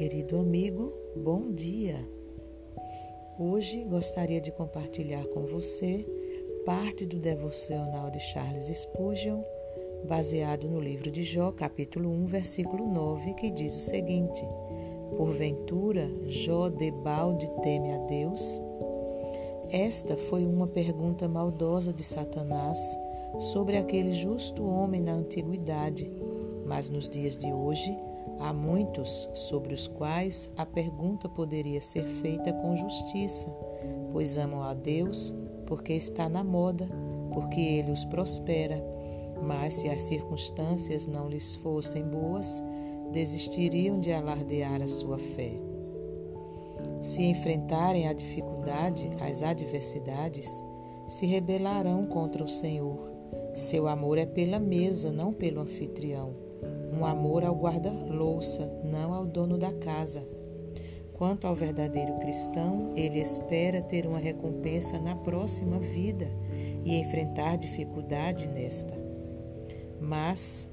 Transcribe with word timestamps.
querido 0.00 0.38
amigo, 0.38 0.94
bom 1.14 1.52
dia! 1.52 2.02
Hoje 3.38 3.84
gostaria 3.84 4.40
de 4.40 4.50
compartilhar 4.50 5.22
com 5.24 5.42
você 5.42 6.06
parte 6.64 7.04
do 7.04 7.18
devocional 7.18 8.10
de 8.10 8.18
Charles 8.18 8.74
Spurgeon, 8.74 9.42
baseado 10.08 10.66
no 10.66 10.80
livro 10.80 11.10
de 11.10 11.22
Jó, 11.22 11.52
capítulo 11.52 12.08
1, 12.08 12.26
versículo 12.28 12.86
9, 12.90 13.34
que 13.34 13.50
diz 13.50 13.76
o 13.76 13.80
seguinte: 13.80 14.42
Porventura, 15.18 16.10
Jó 16.28 16.70
debalde 16.70 17.46
teme 17.62 17.92
a 17.92 17.98
Deus? 18.06 18.58
Esta 19.68 20.16
foi 20.16 20.46
uma 20.46 20.66
pergunta 20.66 21.28
maldosa 21.28 21.92
de 21.92 22.02
Satanás 22.02 22.78
sobre 23.52 23.76
aquele 23.76 24.14
justo 24.14 24.64
homem 24.64 25.02
na 25.02 25.12
antiguidade, 25.12 26.10
mas 26.64 26.88
nos 26.88 27.06
dias 27.06 27.36
de 27.36 27.52
hoje 27.52 27.94
Há 28.40 28.54
muitos 28.54 29.28
sobre 29.34 29.74
os 29.74 29.86
quais 29.86 30.50
a 30.56 30.64
pergunta 30.64 31.28
poderia 31.28 31.80
ser 31.80 32.04
feita 32.04 32.52
com 32.52 32.74
justiça, 32.74 33.48
pois 34.12 34.38
amam 34.38 34.62
a 34.62 34.72
Deus 34.72 35.34
porque 35.66 35.92
está 35.92 36.28
na 36.28 36.42
moda, 36.42 36.88
porque 37.34 37.60
ele 37.60 37.92
os 37.92 38.04
prospera. 38.04 38.82
Mas 39.42 39.74
se 39.74 39.88
as 39.88 40.00
circunstâncias 40.00 41.06
não 41.06 41.28
lhes 41.28 41.54
fossem 41.56 42.02
boas, 42.02 42.62
desistiriam 43.12 44.00
de 44.00 44.10
alardear 44.10 44.80
a 44.80 44.88
sua 44.88 45.18
fé. 45.18 45.52
Se 47.02 47.22
enfrentarem 47.22 48.08
a 48.08 48.12
dificuldade, 48.12 49.10
as 49.20 49.42
adversidades, 49.42 50.50
se 51.08 51.26
rebelarão 51.26 52.06
contra 52.06 52.42
o 52.42 52.48
Senhor. 52.48 52.98
Seu 53.54 53.86
amor 53.86 54.16
é 54.16 54.26
pela 54.26 54.58
mesa, 54.58 55.10
não 55.10 55.32
pelo 55.32 55.60
anfitrião 55.60 56.49
um 56.92 57.04
amor 57.04 57.44
ao 57.44 57.54
guarda-louça, 57.54 58.66
não 58.84 59.12
ao 59.12 59.26
dono 59.26 59.56
da 59.56 59.72
casa. 59.72 60.22
Quanto 61.14 61.46
ao 61.46 61.54
verdadeiro 61.54 62.18
cristão, 62.18 62.92
ele 62.96 63.20
espera 63.20 63.82
ter 63.82 64.06
uma 64.06 64.18
recompensa 64.18 64.98
na 64.98 65.14
próxima 65.14 65.78
vida 65.78 66.26
e 66.84 66.96
enfrentar 66.96 67.56
dificuldade 67.56 68.46
nesta. 68.48 68.94
Mas 70.00 70.68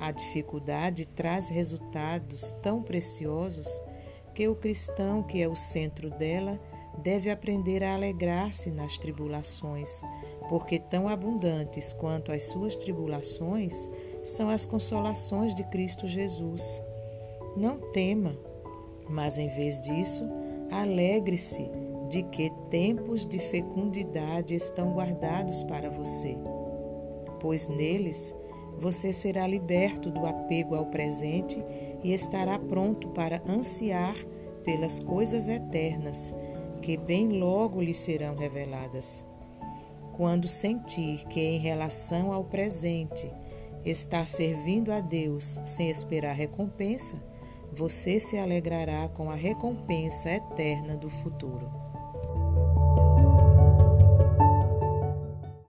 a 0.00 0.10
dificuldade 0.10 1.06
traz 1.06 1.48
resultados 1.48 2.52
tão 2.62 2.82
preciosos 2.82 3.68
que 4.34 4.48
o 4.48 4.56
cristão, 4.56 5.22
que 5.22 5.40
é 5.40 5.48
o 5.48 5.54
centro 5.54 6.10
dela, 6.10 6.58
deve 6.98 7.30
aprender 7.30 7.82
a 7.82 7.94
alegrar-se 7.94 8.70
nas 8.70 8.98
tribulações, 8.98 10.02
porque 10.48 10.78
tão 10.78 11.08
abundantes 11.08 11.92
quanto 11.92 12.32
as 12.32 12.44
suas 12.44 12.74
tribulações 12.76 13.88
são 14.24 14.48
as 14.50 14.64
consolações 14.64 15.54
de 15.54 15.62
Cristo 15.64 16.08
Jesus. 16.08 16.82
Não 17.56 17.78
tema, 17.92 18.34
mas 19.08 19.38
em 19.38 19.48
vez 19.48 19.80
disso, 19.80 20.24
alegre-se 20.72 21.68
de 22.08 22.22
que 22.24 22.50
tempos 22.70 23.26
de 23.26 23.38
fecundidade 23.38 24.54
estão 24.54 24.92
guardados 24.94 25.62
para 25.62 25.90
você, 25.90 26.36
pois 27.40 27.68
neles 27.68 28.34
você 28.78 29.12
será 29.12 29.46
liberto 29.46 30.10
do 30.10 30.26
apego 30.26 30.74
ao 30.74 30.86
presente 30.86 31.62
e 32.02 32.12
estará 32.12 32.58
pronto 32.58 33.08
para 33.08 33.42
ansiar 33.48 34.16
pelas 34.64 34.98
coisas 34.98 35.48
eternas 35.48 36.34
que 36.82 36.96
bem 36.96 37.28
logo 37.28 37.80
lhe 37.80 37.94
serão 37.94 38.36
reveladas. 38.36 39.24
Quando 40.16 40.46
sentir 40.46 41.24
que, 41.28 41.40
em 41.40 41.58
relação 41.58 42.30
ao 42.30 42.44
presente, 42.44 43.30
está 43.84 44.24
servindo 44.24 44.92
a 44.92 45.00
Deus 45.00 45.58
sem 45.66 45.90
esperar 45.90 46.32
recompensa, 46.32 47.16
você 47.72 48.18
se 48.20 48.38
alegrará 48.38 49.08
com 49.08 49.30
a 49.30 49.34
recompensa 49.34 50.30
eterna 50.30 50.96
do 50.96 51.10
futuro. 51.10 51.83